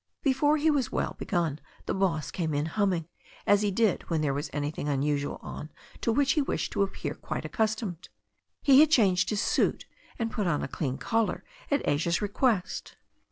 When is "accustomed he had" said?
7.45-8.89